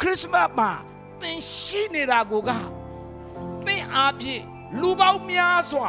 [0.00, 0.70] ခရစ်စမတ်မှာ
[1.20, 2.50] သင်ရှိနေတာကိုက
[3.66, 4.42] သင်အားဖြင့်
[4.80, 5.88] လူပေါင်းများစွာ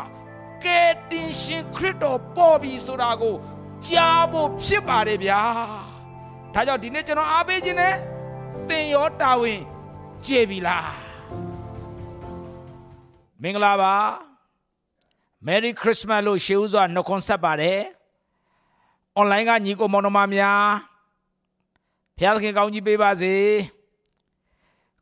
[0.64, 3.36] ကယ်တင်ရှင်ခရစ်တော်ပေါ်ပြီဆိုတာကို
[3.88, 5.42] ကြားဖို့ဖြစ်ပါတယ်ဗျာ
[6.54, 7.96] ဒါကြောင့်ဒီနေ့ကျွန်တော်အားပေးခြင်းနဲ့
[8.70, 9.62] သင်ရောတာဝန်
[10.26, 10.92] ကျေပြီလား
[13.42, 13.96] မင်္ဂလာပါ
[15.48, 17.80] Merry Christmas လို့ရှေးဥစွာနှုတ်ခွန်းဆက်ပါတယ်။
[19.20, 20.66] online ကညီကိုမောင်နှမများ
[22.18, 23.36] ဖျားသခင်ကောင်းကြီးပေးပါစေ။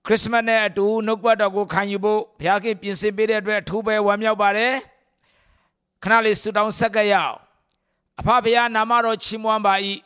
[0.06, 4.74] Christmas နဲ့အတူနှုတ်ပတ်တော်ကိုခံယူဖို့ဖျားခင်ပြင်ဆင်ပေးတဲ့အတွက်အထူးပဲဝမ်းမြောက်ပါတယ်။
[6.04, 7.36] ခဏလေးဆုတောင်းဆက်ကြရအောင်။
[8.20, 9.74] အဖဖျားနာမတော်ချီးမွမ်းပါ၏။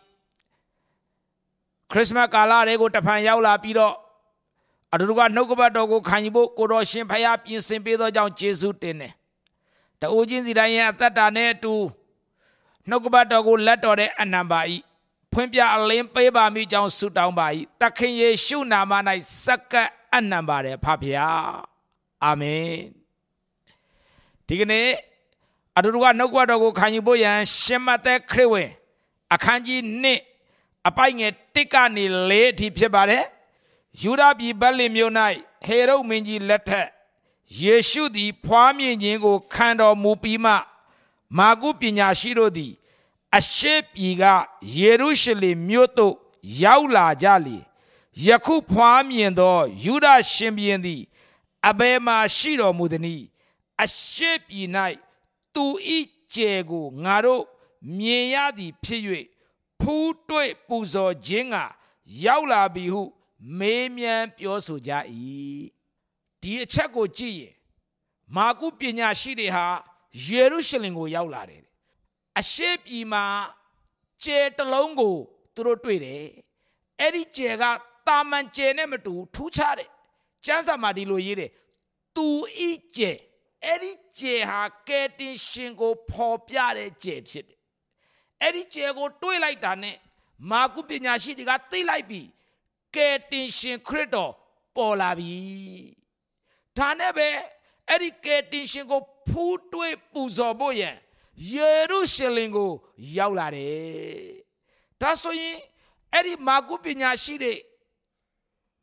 [1.92, 3.96] Christmas ကာလတွေကိုတဖန်ရောက်လာပြီးတော့
[4.94, 9.14] အတူတူကနှုတ်ကပတ်တော်ကိုခံယူဖို့ကိုတော်ရှင်ဖျားပြင်ဆင်ပေးသောကြောင့်ယေရှုတင်တယ်။
[10.00, 11.74] တအိုးချင်းစီတိုင်းရဲ့အသက်တာနဲ့အတူ
[12.90, 14.60] နှုတ်ကပတ်တော်ကိုလက်တော်တဲ့အနံပါ၏
[15.34, 17.48] ဖွင့်ပြအလင်းပေးပါမိကြောင်းဆုတောင်းပါ၏
[17.82, 18.94] တခင်ယေရှုနာမ၌
[19.44, 19.74] စက္က
[20.16, 21.56] အနံပါတယ်ဖဖျား
[22.24, 22.74] အာမင်
[24.48, 24.88] ဒီကနေ့
[25.78, 28.70] အတူတူကနှုတ်ကပတ်တော်ကိုခံယူဖို့ရန်ရှင်မသက်ခရစ်ဝင်
[29.34, 29.80] အခန်းကြီး
[30.36, 33.24] 1အပိုက်ငယ်1ကနေ4အထိဖြစ်ပါတယ်
[34.02, 35.14] ယူဒပြည်ဗက်လင်မြို့၌
[35.66, 36.88] ဟေရုမင်းကြီးလက်ထက်
[37.62, 40.54] ယေရှုသည်ဖွားမြင်ခြင်းကိုခံတော်မူပြီးမှ
[41.38, 42.74] မာကုပညာရှိတို့သည်
[43.38, 44.24] အရှိပြည်က
[44.78, 46.16] ယေရုရှလင်မြို့သို့
[46.64, 47.58] ရောက်လာကြလေ
[48.26, 51.02] ယခုဖွားမြင်သောယူဒရှင်ဘုရင်သည်
[51.70, 53.24] အဘယ်မှရှိတော်မူသည်။
[53.82, 54.70] အရှိပြည်၌
[55.54, 55.66] သူ
[55.98, 56.00] ဤ
[56.34, 57.44] ကျဲကိုငါတို့
[57.98, 59.02] မြင်ရသည်ဖြစ်၍
[59.80, 61.56] ဖူးတွေ့ပူဇော်ခြင်းက
[62.26, 63.04] ရောက်လာပြီဟု
[63.60, 64.92] မေးမြန်းပြောဆိုကြ၏
[66.42, 67.56] ဒီအချက်ကိုကြည့်ရင်
[68.36, 69.66] မာကုပညာရှိတွေဟာ
[70.26, 71.64] ယေရုရှလင်ကိုရောက်လာတယ်
[72.40, 73.26] အရှေ့ပြည်မှာ
[74.24, 75.16] ကျဲတလုံးကို
[75.56, 76.26] သူတို့တွေ့တယ်
[77.00, 77.64] အဲ့ဒီကျဲက
[78.08, 79.90] တာမန်ကျဲနဲ့မတူထူးခြားတယ်
[80.46, 81.52] ကျမ်းစာမှာဒီလိုရေးတယ်
[82.16, 82.28] သူ
[82.68, 83.12] ဤကျဲ
[83.66, 87.60] အဲ့ဒီကျဲဟာကဲတင်ရှင်ကိုဖော်ပြတဲ့ကျဲဖြစ်တယ်
[88.42, 89.98] အဲ့ဒီကျဲကိုတွေးလိုက်တာနဲ့
[90.50, 92.22] မာကုပညာရှိတွေကသိလိုက်ပြီ
[92.96, 94.32] ကဲတင်ရှင်ခရစ်တော်
[94.76, 95.36] ပေါ်လာပြီ
[96.78, 97.30] ဒါနဲ့ပဲ
[97.90, 100.96] အဲ့ဒီကယ်တင်ရှင်ကိုဖူးတွေးပူဇော်ဖို့ရန်
[101.54, 102.72] ယေရုရှလင်ကို
[103.18, 104.44] ရောက်လာတယ်
[105.02, 105.58] ဒါဆိုရင်
[106.14, 107.54] အဲ့ဒီမာကုပညာရှိတွေ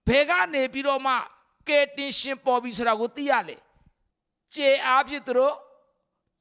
[0.06, 1.14] ဘယ်ကနေပြီးတော့မှ
[1.68, 3.56] ကယ်တင်ရှင်ပေါ်ပြီဆိုတာကိုသိရလေ
[4.54, 5.54] ကျေအားဖြင့်သူတို့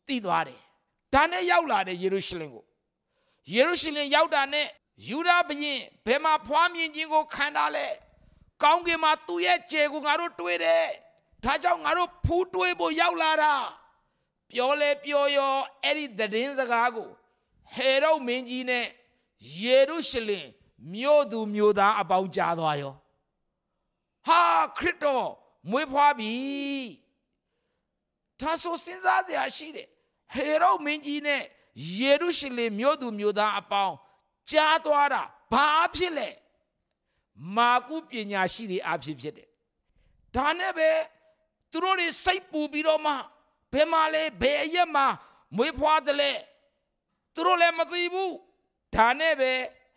[0.07, 0.59] သိသွားတယ်
[1.13, 2.63] ဒါနဲ့ရောက်လာတယ်ယေရုရှလင်ကို
[3.53, 4.67] ယေရုရှလင်ရောက်တာနဲ့
[5.07, 7.87] ယူဒဘရင်ဘယ်မှာဖွားမြင်ခြင်းကိုခံတာလဲ
[8.63, 10.85] ကောင်းကင်မှာသူ့ရဲ့ကျေကိုငါတို့တွေ့တယ်
[11.43, 13.53] ဒါကြောင့်ငါတို့ဖူးတွေးဖို့ရောက်လာတာ
[14.51, 17.09] ပြောလဲပြောရောအဲ့ဒီသတင်းစကားကို
[17.73, 18.85] ဟေရုမင်းကြီးနဲ့
[19.59, 20.47] ယေရုရှလင်
[20.93, 22.93] မြို့သူမြို့သားအပေါင်းကြားသွားရော
[24.27, 24.41] ဟာ
[24.77, 25.27] ခရစ်တော်
[25.71, 26.33] မွေးဖွားပြီ
[28.39, 29.87] ဒါဆိုစဉ်းစားစရာရှိတယ်
[30.33, 31.41] ဟေရုမင်းကြီးနဲ့
[31.97, 33.95] ယေရုရှလင်မြို့သူမြို့သားအပေါင်း
[34.51, 35.23] ကြားသွားတာ
[35.53, 36.29] ဘာဖြစ်လဲ
[37.55, 39.49] မာကုပညာရှိတွေအဖြစ်ဖြစ်တယ်
[40.35, 40.89] ဒါနဲ့ပဲ
[41.71, 43.13] သူတို့တွေစိတ်ပူပြီးတော့မှ
[43.73, 45.07] ဘယ်မှာလဲဘယ်အရက်မှာ
[45.55, 46.31] မွေးဖွားတယ်လဲ
[47.33, 48.35] သူတို့လည်းမသိဘူး
[48.95, 49.51] ဒါနဲ့ပဲ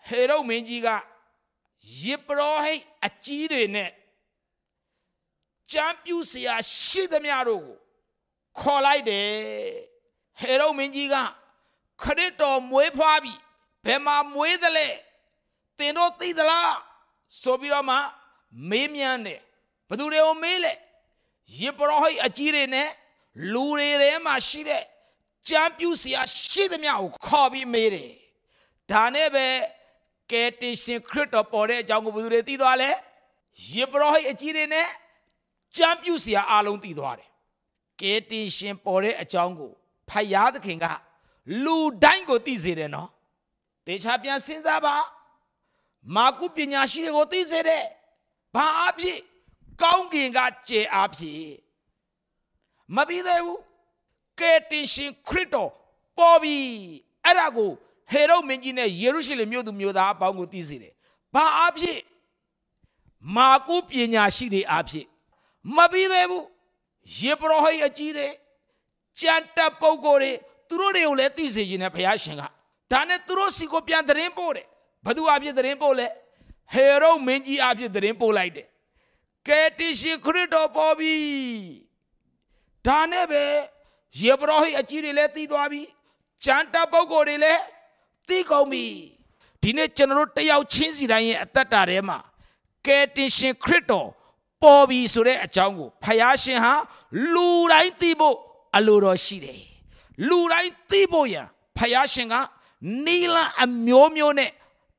[0.08, 0.88] ဟေရုမင်းကြီးက
[2.02, 3.90] ယေပရောဟိတ်အကြီးတွေနဲ့
[5.70, 7.78] ကြံပြူစရာရှိသမျှတို့ကို
[8.60, 9.28] ခေါ်လိုက်တယ်
[10.40, 11.16] ဟေရုမင်းကြီးက
[12.02, 13.34] ခရစ်တော်မွေးဖွားပြီ
[13.84, 14.88] ဘယ်မှာမွေးသလဲ
[15.78, 16.74] တင်တို့သိသလား
[17.42, 17.96] ဆိုပြီးတော့မှ
[18.70, 19.40] မေးမြန်းတယ်
[19.88, 20.72] ဘသူတွေကိုမေးလဲ
[21.58, 22.88] ယေပရောဟိတ်အကြီးတွေနဲ့
[23.52, 24.82] လူတွေထဲမှာရှိတဲ့
[25.48, 26.20] ကြမ်းပြူစရာ
[26.50, 28.10] ရှိသမျှကိုခေါ်ပြီးမေးတယ်
[28.90, 29.46] ဒါနဲ့ပဲ
[30.30, 32.90] ကယ်တင်ရှင်ခရစ်တော်ပေါ်တဲ့အကြောင်းကိုဘယ်သူတွေသိသွားလဲ
[33.72, 34.88] ယေဘရဟိအကြီးတွေနဲ့
[35.76, 37.28] ကြမ်းပြူစရာအလုံးသိသွားတယ်
[38.00, 39.72] ကယ်တင်ရှင်ပေါ်တဲ့အကြောင်းကို
[40.08, 40.86] ဖယားသခင်က
[41.64, 43.08] လူတိုင်းကိုသိစေတယ်နော်
[43.86, 44.96] တေချာပြန်စဉ်းစားပါ
[46.14, 47.84] မာကုပညာရှိတွေကိုသိစေတဲ့
[48.54, 49.18] ဘာအဖြစ်
[49.82, 50.38] ကောင်းကင်က
[50.68, 51.61] ကျေအဖြစ်
[52.96, 53.60] မပြီးသေးဘူး
[54.40, 55.70] ကယ်တင်ရှင်ခရစ်တော်
[56.18, 56.56] ပေါ်ပြီ
[57.24, 57.70] အဲ့ဒါကို
[58.12, 60.92] ဟေရုမင်းကြီးနဲ့ယေရုရှလင်မြို့သူမြို့သားအပေါင်းကိုသိစေတယ်
[61.34, 62.00] ဘာအဖြစ်
[63.36, 65.06] မာကုပညာရှိတွေအဖြစ်
[65.76, 66.46] မပြီးသေးဘူး
[67.18, 68.28] ယေဘရဟိအကြီးတွေ
[69.18, 70.32] ကြံတက်ပုဂ္ဂိုလ်တွေ
[70.68, 72.42] သူတို့တွေကိုလည်းသိစေခြင်းနဲ့ဘုရားရှင်က
[72.92, 74.66] ဒါနဲ့သူတို့စီကိုပြန်သတင်းပို့တယ်
[75.06, 76.06] ဘသူအဖြစ်သတင်းပို့လဲ
[76.72, 78.66] ဟေရုမင်းကြီးအဖြစ်သတင်းပို့လိုက်တယ်
[79.48, 81.14] ကယ်တင်ရှင်ခရစ်တော်ပေါ်ပြီ
[82.86, 83.44] ဒါနဲ့ပဲ
[84.22, 85.82] ယေဘရဟိအကြီးတွေလည်းသိသွားပြီ
[86.44, 87.62] ကျန်တပ်ပုဂ္ဂိုလ်တွေလည်း
[88.28, 88.84] သိကုန်ပြီ
[89.62, 92.18] ဒီနေ့ကျွန်တော်တို့တယောက်ချင်းစီတိုင်းရဲ့အသက်တာထဲမှာ
[92.86, 94.08] ကယ်တင်ရှင်ခရစ်တော်
[94.62, 96.74] ပေါ်ပြီဆိုတဲ့အကြောင်းကိုဖယားရှင်ဟာ
[97.34, 98.36] လူတိုင်းသိဖို့
[98.76, 99.60] အလိုတော်ရှိတယ်
[100.28, 101.46] လူတိုင်းသိဖို့ရန်
[101.78, 102.34] ဖယားရှင်က
[103.06, 104.50] နီလန်အမျိုးမျိုးနဲ့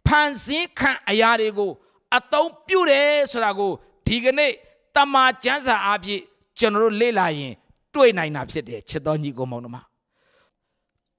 [0.08, 1.72] ဖန်ဆင်းခံအရာတွေကို
[2.18, 3.72] အသုံးပြုတယ်ဆိုတာကို
[4.08, 4.52] ဒီကနေ့
[4.96, 6.22] တမန်ကျမ်းစာအဖြစ်
[6.60, 7.54] ကျွန်တော်တို့လေ့လာရင်
[7.96, 9.84] တွေ့နိုင်တာဖြစ်တယ်ချစ်တော်ညီကိုမောင်တို့မှာ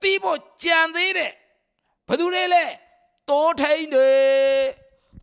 [0.02, 1.32] သိဖို့ကြံသေးတယ်
[2.06, 2.64] ဘယ်သူတွေလဲ
[3.28, 4.10] တိုးထိန်တွေ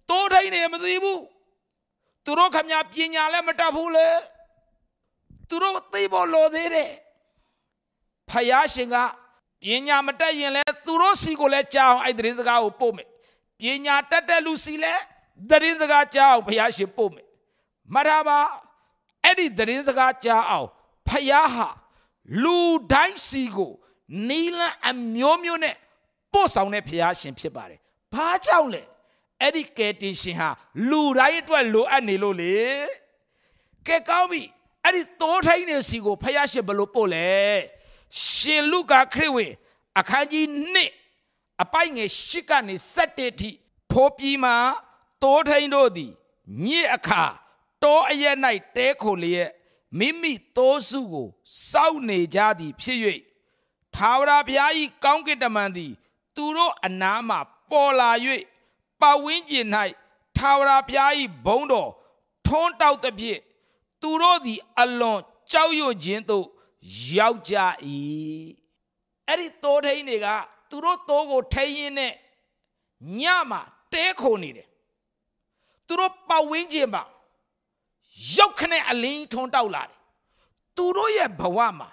[0.09, 1.21] တိုးထိန်တွေမသိဘူး
[2.25, 4.07] သူတို့ခမညာပညာလည်းမတတ်ဘူးလေ
[5.49, 6.91] သူတို့သိဖို့လိုသေးတယ်
[8.29, 8.95] ဖယားရှင်က
[9.63, 13.07] ပညာမတတ်ရင်လည်းသူတို့စီကိုလည်းကြားအောင်အဲ့ဒီစကားကိုပို့မယ်
[13.59, 15.01] ပညာတတ်တဲ့လူစီလည်း
[15.49, 17.27] သတင်းစကားကြားအောင်ဖယားရှင်ပို့မယ်
[17.95, 18.39] မရပါ
[19.23, 20.69] အဲ့ဒီသတင်းစကားကြားအောင်
[21.11, 21.67] ဖယားဟာ
[22.43, 22.57] လူ
[22.91, 23.71] တိုင်းစီကို
[24.29, 25.75] နီလန်အမျိုးမျိုးနဲ့
[26.33, 27.79] ပို့ဆောင်တဲ့ဖယားရှင်ဖြစ်ပါတယ်
[28.13, 28.83] ဘာကြောင့်လဲ
[29.41, 30.49] အဲ့ဒီကယ်တင်ရှင်ဟာ
[30.89, 32.57] လူတိုင်းအတွက်လိုအပ်နေလို့လေ
[33.87, 34.43] ကဲကောင်းပြီ
[34.83, 37.29] အဲ့ဒီတိုးထိုင်းနေစီကိုဖယားရှင်ဘယ်လိုပို့လဲ
[38.29, 39.53] ရှင်လူကာခရစ်ဝင်
[39.99, 40.45] အခန်းကြီး
[41.05, 43.49] 1အပိုက်ငယ်8ကနေ7ထိ
[43.91, 44.51] ထိုးပြီးမှ
[45.23, 46.11] တိုးထိုင်းတို့သည်
[46.65, 47.23] ညစ်အခါ
[47.83, 48.37] တောအရက်၌
[48.75, 49.51] တဲခိုလျက်
[49.99, 51.27] မိမိတိုးစုကို
[51.69, 52.99] စောက်နေကြသည်ဖြစ်၍
[53.95, 54.71] သာဝရဘုရား၏
[55.03, 55.91] ကောင်းကင်တမန်သည်
[56.35, 57.37] သူတို့အနားမှ
[57.69, 58.11] ပေါ်လာ၍
[59.01, 59.67] ပတ်ဝန်းကျင်၌
[60.37, 61.11] သာဝရဘုရား၏
[61.45, 61.91] ဘုန်းတော်
[62.45, 63.41] ထွန်းတောက်သည်ဖြင့်
[64.01, 65.19] သူတို့သည်အလွန်
[65.51, 66.45] ကြောက်ရွံ့ခြင်းသို့
[67.15, 67.55] ရောက်ကြ၏
[69.27, 70.27] အဲ့ဒီတိုးထိန်တွေက
[70.69, 72.13] သူတို့တိုးကိုထိန်ရင်းနဲ့
[73.19, 73.61] ညမှာ
[73.93, 74.67] တဲခုန်နေတယ်
[75.87, 77.03] သူတို့ပတ်ဝန်းကျင်မှာ
[78.35, 79.97] ရောက်ခနဲ့အလင်းထွန်းတောက်လာတယ်
[80.77, 81.89] သူတို့ရဲ့ဘဝမှာ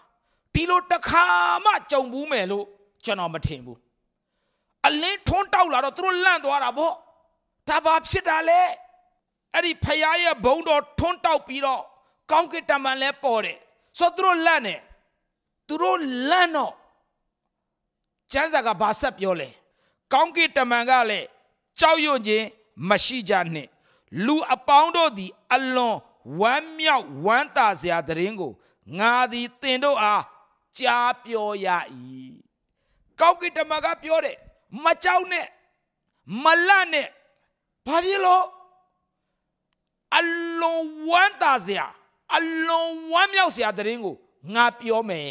[0.55, 1.25] ဒီလိုတစ်ခါ
[1.65, 2.67] မှကြုံဘူးမယ်လို့
[3.05, 3.79] ကျွန်တော်မထင်ဘူး
[4.87, 6.93] အလင်းထွန်းတောက်လာတော့သူတို့လန့်သွားတာဗော
[7.69, 8.61] ဒါဘာဖြစ်တာလဲ
[9.55, 11.83] အဲ့ဒီဖယားရဲ့ဘုံတော်ထွန်းတောက်ပြီးတော့
[12.31, 13.59] ကောင်းကင်တမန်လဲပေါ်တယ်
[13.99, 14.77] ဆိုသူတို့လန့်နေ
[15.69, 15.99] သူတို့
[16.31, 16.73] လန့်တော့
[18.33, 19.49] ကျမ်းစာကဘာဆက်ပြောလဲ
[20.13, 21.27] ကောင်းကင်တမန်ကလည်း
[21.81, 22.47] ကြောက်ရွံ့ခြင်း
[22.89, 23.71] မရှိကြနှင့်
[24.27, 25.97] လူအပေါင်းတို့သည် အလွန်
[26.41, 28.53] ဝမ်းမြောက်ဝမ်းသာစရာတရင်ကို
[28.99, 30.25] ငါသည်တင်တို့အား
[30.79, 31.67] ကြားပြောရ၏
[33.21, 34.37] ကောက်ကင်တမန်ကပြောတယ်
[34.85, 35.47] မကြောက်နဲ့
[36.43, 37.09] မလန့်နဲ့
[37.87, 38.45] ဘာဖြစ်လို့
[40.17, 40.21] အ
[40.61, 41.87] လွန်ဝမ်းသာစရာ
[42.37, 44.15] အလွန်ဝမ်းမြောက်စရာတရင်ကို
[44.55, 45.31] ငါပြောမယ်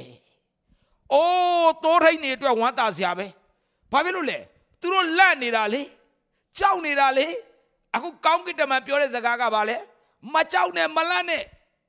[1.13, 3.25] ။အိုးတိုးထိန်နေအတွက်ဝမ်းသာစရာပဲ။
[3.91, 4.39] ဘာဖြစ်လို့လဲ။
[4.79, 5.81] သူတို့လန့်နေတာလေ။
[6.57, 7.27] ကြောက်နေတာလေ။
[7.95, 9.77] အခုကောင်းကင်တမန်ပြောတဲ့စကားကဘာလဲ။
[10.33, 11.43] မကြောက်နဲ့မလန့်နဲ့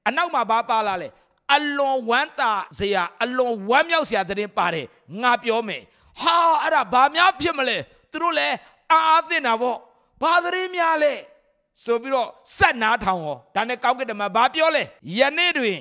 [0.07, 1.09] အနောက်မှာဘာပါလာလဲ။
[1.55, 4.87] အလွန်ဝမ်းသာစရာအလွန်ဝမ်းမြောက်စရာတရင်ပါတယ်။
[5.23, 5.83] ငါပြောမယ်။
[6.21, 7.77] ဟာအဲ့ဒါဘာများဖြစ်မလဲ။
[8.11, 8.57] သူတို့လည်း
[8.93, 9.79] အာအာသင့်တာပေါ့။
[10.23, 11.13] ဘာတရင်များလဲ။
[11.85, 14.83] ဆိုပြီးတော့စက်နာထောင်ဟောဒါနဲ့ကောင်းကင်တမန်ဘာပြောလဲ
[15.19, 15.79] ယနေ့တွင်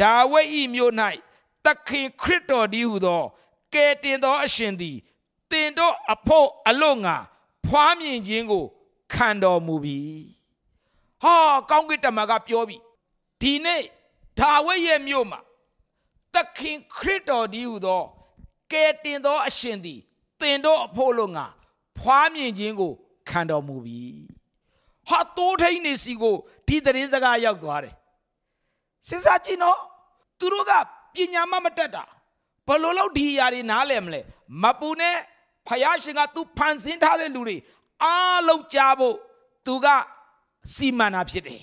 [0.00, 0.92] ဒါဝိဒ်ဤမြို့၌
[1.64, 3.22] သခင်ခရစ်တော်ဒီဟုသော
[3.74, 4.96] ကယ်တင်သောအရှင်သည်
[5.50, 7.16] တင်တို့အဖို့အလို့ငါ
[7.66, 8.64] ဖွားမြင်ခြင်းကို
[9.12, 9.98] ခံတော်မူပြီ
[11.22, 11.36] ဟာ
[11.70, 12.76] ကောင်းကင်တမန်ကပြောပြီ
[13.40, 13.82] ဒီနေ့
[14.38, 15.40] ဒါဝိဒ်ရဲ့မြို့မှာ
[16.34, 18.02] သခင်ခရစ်တော်ဒီဟုသော
[18.72, 20.00] ကယ်တင်သောအရှင်သည်
[20.40, 21.46] တင်တို့အဖို့လို့ငါ
[21.98, 22.92] ဖွားမြင်ခြင်းကို
[23.28, 24.02] ခံတော်မူပြီ
[25.08, 27.94] ဟာတိုးထိန်နေစီကိုဒီသတင်းစကားရောက်သွားတယ်
[29.08, 29.78] စဉ်းစားကြည့်နော်
[30.38, 30.72] သူတို့က
[31.14, 32.04] ပညာမမတက်တာ
[32.66, 34.20] ဘလို့လို့ဒီအရာတွေနားလည်မလဲ
[34.62, 35.16] မပူနဲ့
[35.66, 37.56] ဖယားရှင်ကသူဖန်ဆင်းထားတဲ့လူတွေ
[38.04, 39.16] အားလုံးကြားဖို့
[39.66, 39.86] သူက
[40.74, 41.62] စီမံတာဖြစ်တယ်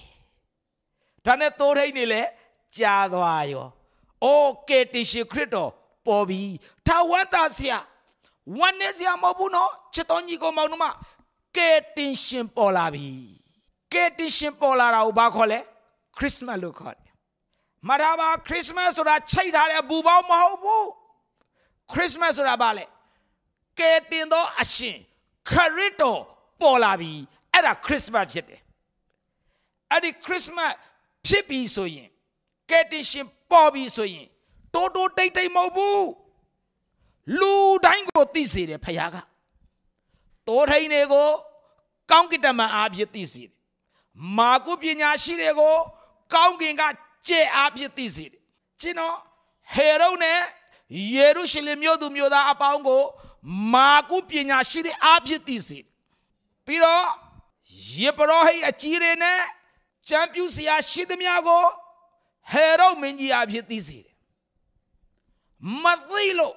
[1.25, 2.21] ဒါနဲ့တိုးထိန်နေလဲ
[2.77, 3.67] ကြားသွားရော
[4.23, 5.71] အိုးကေတီရှိခရစ်တော်
[6.07, 6.41] ပေါ်ပြီ
[6.87, 7.79] ထာဝတ္တဆရာ
[8.59, 10.85] ဝမ်းနေစရာမဟုတ်ဘူးနော်ချစ်တော်ညီကိုမောင်တို့မ
[11.57, 13.09] ကယ်တင်ရှင်ပေါ်လာပြီ
[13.93, 15.59] ကယ်တင်ရှင်ပေါ်လာတာကိုဘာခေါ်လဲ
[16.17, 17.11] ခရစ်စမတ်လို့ခေါ်တယ်
[17.89, 20.87] မရပါခရစ်စမတ်ဆိုတာချိတ်ထားတဲ့ဘူပေါင်းမဟုတ်ဘူး
[21.91, 22.85] ခရစ်စမတ်ဆိုတာဘာလဲ
[23.79, 24.97] ကယ်တင်သောအရှင်
[25.49, 26.21] ခရစ်တော်
[26.61, 27.13] ပေါ်လာပြီ
[27.53, 28.62] အဲ့ဒါခရစ်စမတ်ဖြစ်တယ်
[29.93, 30.73] အဲ့ဒီခရစ်စမတ်
[31.27, 32.09] ဖြစ်ပြီဆိုရင်
[32.69, 34.27] ကယ်တင်ရှင်ပေါ်ပြီဆိုရင်
[34.73, 36.09] တိုးတိုးတိတ်တိတ်မဟုတ်ဘူး
[37.39, 37.53] လူ
[37.85, 39.17] တိုင်းကိုသိစေတယ်ဖခင်က
[40.47, 41.29] တိုးထိန်တွေကို
[42.11, 43.53] ကောင်းကင်တမန်အားဖြင့်သိစေတယ်
[44.37, 45.75] မာကုပညာရှိတွေကို
[46.33, 46.83] ကောင်းကင်က
[47.27, 48.41] ကြဲအားဖြင့်သိစေတယ်
[48.81, 49.15] ကျွန်တော်
[49.73, 50.39] ဟေရုနဲ့
[51.13, 53.03] ယေရုရှလင်မြို့သူမြို့သားအပေါင်းကို
[53.73, 55.85] မာကုပညာရှိတဲ့အားဖြင့်သိစေတယ်
[56.65, 57.05] ပြီးတော့
[57.95, 59.39] ယေဘရဟိအကြီးတွေနဲ့
[60.09, 61.65] ကျမ်းပြူစရာရှိသမျှကို
[62.51, 64.13] ဟေရုမင်းကြီးအားဖြင့်သိစေတယ်
[65.83, 66.55] မသိလို့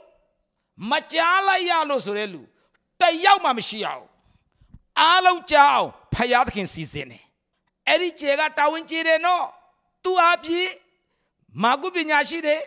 [0.90, 2.42] မကြားလိုက်ရလို့ဆိုတဲ့လူ
[3.00, 4.06] တယောက်မှမရှိအောင်
[5.00, 7.24] အားလုံးကြားအောင်ဖယားသခင်စီစဉ်တယ်
[7.88, 9.46] အဲ့ဒီကျေကတာဝန်ကျေတယ်နော်
[10.04, 10.70] သူအဖြစ်
[11.62, 12.60] မာကုပညာရှိတဲ့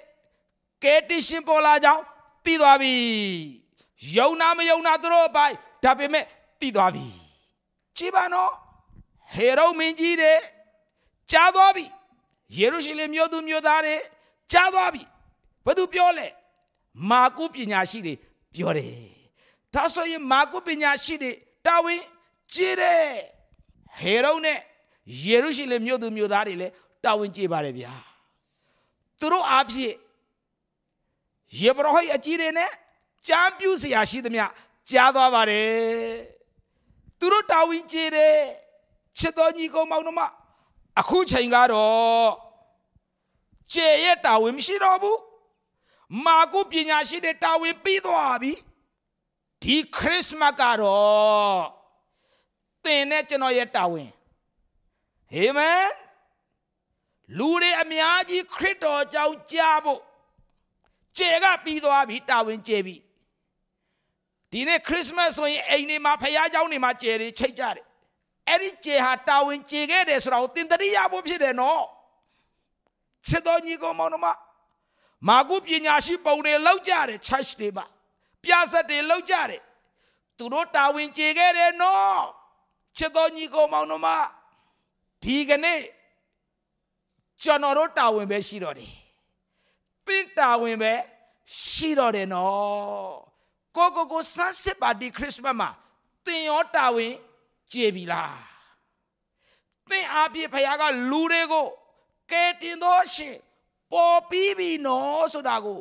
[0.83, 2.03] ကဲတရှင်ပေါ်လာကြောင်း
[2.45, 2.93] သိသွားပြီ
[4.15, 6.25] ယုံနာမယုံနာသူတို့အပိုင်ဒါပေမဲ့
[6.59, 7.07] သိသွားပြီ
[7.97, 8.51] ကြည်ပါနော်
[9.33, 10.37] ဟေရုမင်းကြီးတဲ့
[11.31, 11.85] ကြားသွားပြီ
[12.57, 13.95] ယေရုရှလင်မြို့သူမြို့သားတွေ
[14.51, 15.03] ကြားသွားပြီ
[15.65, 16.27] ဘသူပြောလဲ
[17.09, 18.13] မာကုပညာရှိတွေ
[18.53, 19.09] ပြောတယ်
[19.73, 21.31] ဒါဆိုရင်မာကုပညာရှိတွေ
[21.65, 22.01] တာဝန်
[22.53, 23.05] ကျေတယ်
[23.99, 24.59] ဟေရုံနဲ့
[25.23, 27.93] ယေရုရှလင်မြို့သူမြို့သားတွေလည်းတာဝန်ကျေပါတယ်ဗျာ
[29.19, 29.95] သူတို့အားဖြင့်
[31.59, 32.71] ယေဘရဟိအကြီးတွေနဲ့
[33.27, 34.45] ကြမ်းပြူစရာရှိသမျှ
[34.89, 35.69] ကြားသွားပါတယ်
[37.19, 38.35] သူတို့တာဝန်ကျေတယ်
[39.17, 40.21] ချစ်တော်ညီကောင်မောင်နှမ
[41.00, 42.30] အခုချိန်ကတော့
[43.72, 45.20] ကျေရဲ့တာဝန်မရှိတော့ဘူး
[46.24, 48.52] မာကုပညာရှိတဲ့တာဝန်ပြီးသွားပြီ
[49.62, 51.62] ဒီခရစ်စမတ်ကတော့
[52.84, 54.10] သင်နဲ့ကျွန်တော်ရဲ့တာဝန်
[55.32, 55.86] ဟေမန်
[57.38, 60.00] လူတွေအများကြီးခရစ်တော်ကြောင့်ကြားဖို့
[61.18, 62.96] ကျေကပြီးသွားပြီတာဝန်ကျေပြီ
[64.50, 67.86] ဒီနေ့ခရစ်မတ်ဆိုရင်အိမ်တွေမှာဖခင်เจ้าတွေမှာကျေတွေချိတ်ကြတယ်
[68.49, 71.83] အဲ့ဒီကျေဟာတာဝန်ကျေခဲ့တယ်ဆိုတာကိုသင်တရိယာဖို့ဖြစ်တယ်နော်
[73.27, 74.27] ချစ်တော်ညီကောင်မောင်တို့မ
[75.27, 77.85] မာကုပညာရှိပုံတွေလောက်ကြတယ် church တွေမှာ
[78.43, 79.61] ပြဆက်တွေလောက်ကြတယ်
[80.37, 82.23] သူတို့တာဝန်ကျေခဲ့တယ်နော်
[82.97, 84.07] ချစ်တော်ညီကောင်မောင်တို့မ
[85.23, 85.81] ဒီကနေ့
[87.41, 88.93] ကျွန်တော်တို့တာဝန်ပဲရှိတော့တယ်
[90.05, 90.93] သင်တာဝန်ပဲ
[91.67, 93.13] ရှိတော့တယ်နော်
[93.75, 95.69] ကိုကိုကိုစမ်းစစ်ပါဒီခရစ်မတ်မှာ
[96.25, 97.13] သင်ရောတာဝန်
[97.71, 98.37] ကျေပြီလား
[99.89, 101.67] သင်အားဖြင့်ဖခင်ကလူတွေကို
[102.31, 103.37] ကဲတင်သောရှင်
[103.91, 105.79] ပေါ်ပြီးပြီနော်ဆိုတာကို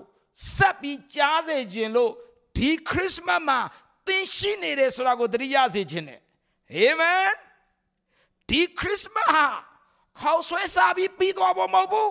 [0.54, 2.12] ဆက်ပြီးကြားစေခြင်းလို့
[2.56, 3.58] ဒီခရစ်မတ်မှာ
[4.06, 6.20] သင်ရှိနေတယ်ဆိုတာကိုသတိရစေခြင်းနဲ့
[6.74, 7.30] အာမင်
[8.48, 9.46] ဒီခရစ်မတ်ဟာ
[10.20, 12.10] ခေါဆွဲစားပြီးပြီးသွားဖို့မဟုတ်ဘူး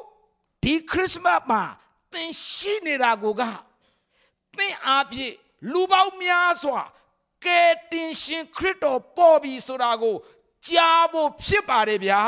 [0.63, 1.63] ဒီခရစ်မတ်မှာ
[2.13, 3.41] သင်ရှိနေတာကိုက
[4.57, 5.35] သင်အားဖြင့်
[5.71, 6.81] လူပေါင်းများစွာ
[7.45, 10.15] ကယ်တင်ရှင်ခရစ်တော်ပေါ်ပြီဆိုတာကို
[10.67, 12.21] ကြားဖို့ဖြစ်ပါတယ်ဗျာ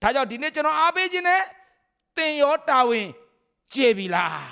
[0.00, 1.42] ဒါကြောင့်ဒီနေ့ကျွန်တော်အားပေးခြင်းနဲ့
[2.16, 3.08] သင်ရောတာဝန်
[3.74, 4.46] ကျေပြီလား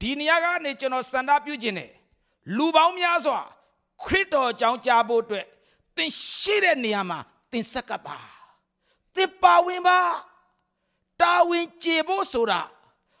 [0.00, 1.90] ဒီနေရာကနေကျွန်တော်စန္ဒပြုခြင်းနဲ့
[2.56, 3.40] လူပေါင်းများစွာ
[4.02, 5.46] ခရစ်တော်ကြောင့်ကြားဖို့အတွက်
[5.96, 7.18] သင်ရှိတဲ့နေရာမှာ
[7.50, 8.16] သင်ဆက်ကပ်ပါ
[9.16, 9.98] သင်ပါဝင်ပါ
[11.20, 12.60] တာဝန်ကျေဖို့ဆိုတာ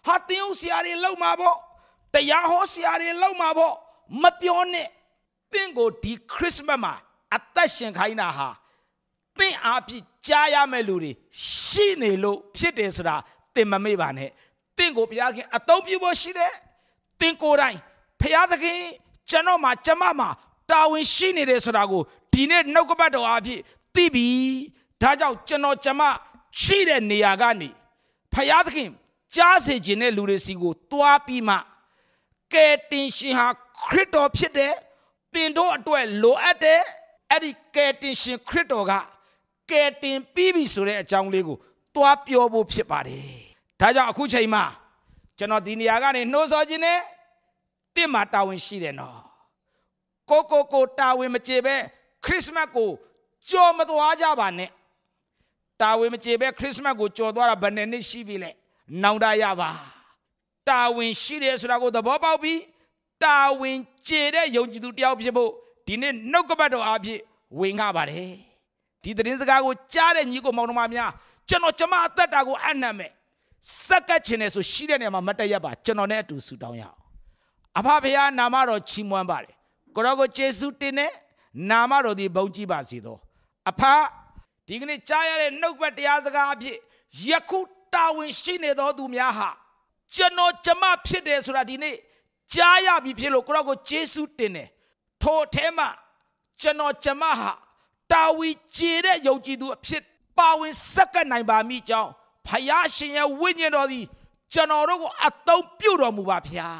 [0.06, 1.56] ဟာသင်ဥဆရာတွေလောက်မှာပေါ့
[2.14, 3.74] တရားဟောဆရာတွေလောက်မှာပေါ့
[4.22, 4.88] မပြောနဲ့
[5.52, 6.94] သင်ကိုဒီခရစ်မတ်မှာ
[7.34, 8.48] အသက်ရှင်ခိုင်းတာဟာ
[9.38, 11.12] သင်အားဖြင့်ကြားရမယ့်လူတွေ
[11.66, 13.16] ရှိနေလို့ဖြစ်တယ်ဆိုတာ
[13.54, 14.30] သင်မမေ့ပါနဲ့
[14.76, 16.52] သင်ကိုဘုရားခင်အသုံးပြုဖို့ရှိတယ်
[17.20, 17.78] သင်ကိုယ်တိုင်
[18.20, 18.78] ဘုရားသခင်
[19.30, 20.28] ကျွန်တော်မှာကျမမှာ
[20.70, 22.02] တာဝန်ရှိနေတယ်ဆိုတာကို
[22.32, 23.60] ဒီနေ့နှုတ်ကပတ်တော်အားဖြင့်
[23.94, 24.28] သိပြီ
[25.02, 26.02] ဒါကြောင့်ကျွန်တော်ကျမ
[26.62, 27.68] ရှိတဲ့နေရာကနေ
[28.34, 28.88] ဘုရားသခင်
[29.34, 31.56] ကြားစေခြင်းတဲ့လူတွေစီကိုတွားပြီးမှ
[32.52, 33.48] ကယ်တင်ရှင်ဟာ
[33.82, 34.74] ခရစ်တော်ဖြစ်တယ်
[35.34, 36.80] တင်တို့အတွက်လိုအပ်တယ်
[37.30, 38.92] အဲ့ဒီကယ်တင်ရှင်ခရစ်တော်က
[39.70, 41.56] ကယ်တင်ပြီးပြီဆိုတဲ့အကြောင်းလေးကို
[41.94, 43.26] တွားပြောဖို့ဖြစ်ပါတယ်
[43.80, 44.64] ဒါကြောင့်အခုချိန်မှာ
[45.38, 46.98] ကျွန်တော်ဒီနေရာကနေနှိုးဆော်ခြင်းနဲ့
[47.94, 49.18] တင့်မှာတာဝန်ရှိတယ်နော်
[50.30, 51.74] ကိုကိုကိုတာဝန်မကျေပဲ
[52.24, 52.90] ခရစ်မတ်ကို
[53.50, 54.70] ကြော်မသွားကြပါနဲ့
[55.80, 58.50] တာဝန်မကျေပဲခရစ်မတ်ကိုကြော်သွားတာဘယ်နှစ်နှစ်ရှိပြီလဲ
[59.02, 59.70] နောင်တရပါ
[60.68, 62.58] တာဝန်ရှိတယ်ဆိုတာကိုသဘောပေါက်ပြီး
[63.22, 65.50] တာဝန်ကျေတဲ့ယုံကြည်သူတယောက်ဖြစ်ဖို့
[65.86, 67.20] ဒီနေ့နှုတ်ကပတ်တော်အားဖြင့်
[67.60, 68.34] ဝင်ငှပါတယ်
[69.02, 71.10] ဒီသတင်းစကားကိုကြားတဲ့ညီကိုမောင်နှမများ
[71.48, 73.10] ကျွန်တော်ကျမအသက်တာကိုအနံ့မဲ့
[73.86, 76.98] စက္ကတ်ချင်တယ်ဆိုရှိတဲ့နေရာမှာမတည့်ရပါကျွန်တော်နဲ့အတူဆူတောင်းရအောင်
[77.78, 79.52] အဖဖေဟာနာမတော်ချီးမွမ်းပါတယ်
[79.94, 81.12] ကိုရောကိုယေရှုတင်တဲ့
[81.70, 83.16] နာမတော်ဒီဘုန်းကြီးပါစေသော
[83.70, 83.82] အဖ
[84.66, 86.76] ဒီကနေ့ကြားရတဲ့နှုတ်ကပတ်တရားစကားအဖြစ်
[87.28, 87.60] ယခု
[87.94, 89.50] တာဝန်ရှိနေသောသူများဟာ
[90.14, 91.96] ကျွန်တော်ကျမဖြစ်တယ်ဆိုတာဒီနေ့
[92.54, 94.68] ကြားရပြီဖြစ်လို့ကိုရောကိုယေရှုတင်တယ်
[95.22, 95.88] ထိုအထဲမှာ
[96.60, 97.52] ကျွန်တော်ကျမဟာ
[98.12, 100.02] တာဝီကျေတဲ့ယုံကြည်သူအဖြစ်
[100.38, 102.10] ပါဝင်စက္ကန့်နိုင်ပါမိကြောင်း
[102.46, 104.04] ဖယားရှင်ရဲ့ဝိညာဉ်တော်သည်
[104.52, 106.78] ကျွန်တော်တို့ကိုအသုံးပြုတော်မူပါဖျား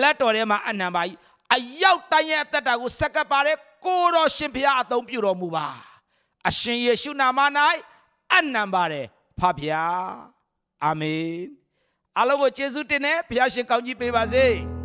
[0.00, 1.18] လက်တော်ထဲမှာအနံပါကြီး
[1.54, 5.66] အရောက်တိုင်းရဲ့အသက်တာကိုစက္ကပ်ပါတဲ့ကိုတော်ရှင်ဖျားအသုံးပြုတော်မူပါ
[6.48, 7.40] အရှင်ယေရှုနာမ၌
[8.34, 9.06] အနံပါတယ်
[9.38, 10.06] ဖဖျား
[10.84, 11.30] အာမင်
[12.18, 14.46] အလုံးကိုယေရှုတင်နဲ့ဖျားရှင်ကောင်းကြီးပေးပါစေ။